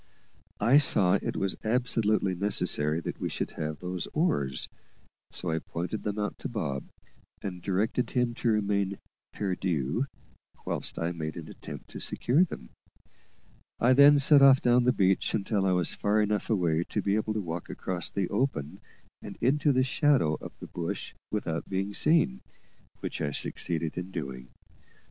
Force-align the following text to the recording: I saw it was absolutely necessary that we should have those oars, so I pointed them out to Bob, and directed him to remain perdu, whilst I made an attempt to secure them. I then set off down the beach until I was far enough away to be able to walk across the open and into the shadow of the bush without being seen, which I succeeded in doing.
I 0.59 0.79
saw 0.79 1.19
it 1.21 1.37
was 1.37 1.57
absolutely 1.63 2.33
necessary 2.33 3.01
that 3.01 3.19
we 3.21 3.29
should 3.29 3.51
have 3.51 3.77
those 3.77 4.07
oars, 4.15 4.67
so 5.31 5.51
I 5.51 5.59
pointed 5.59 6.01
them 6.01 6.17
out 6.17 6.39
to 6.39 6.49
Bob, 6.49 6.85
and 7.43 7.61
directed 7.61 8.09
him 8.09 8.33
to 8.41 8.47
remain 8.49 8.97
perdu, 9.31 10.07
whilst 10.65 10.97
I 10.97 11.11
made 11.11 11.37
an 11.37 11.47
attempt 11.49 11.87
to 11.91 11.99
secure 11.99 12.43
them. 12.43 12.69
I 13.79 13.93
then 13.93 14.17
set 14.17 14.41
off 14.41 14.59
down 14.59 14.85
the 14.85 14.91
beach 14.91 15.35
until 15.35 15.67
I 15.67 15.71
was 15.71 15.93
far 15.93 16.19
enough 16.19 16.49
away 16.49 16.83
to 16.85 17.01
be 17.03 17.13
able 17.15 17.35
to 17.35 17.39
walk 17.41 17.69
across 17.69 18.09
the 18.09 18.27
open 18.29 18.79
and 19.21 19.37
into 19.39 19.71
the 19.71 19.83
shadow 19.83 20.33
of 20.41 20.57
the 20.59 20.65
bush 20.65 21.13
without 21.31 21.69
being 21.69 21.93
seen, 21.93 22.41
which 23.01 23.21
I 23.21 23.29
succeeded 23.29 23.99
in 23.99 24.09
doing. 24.09 24.47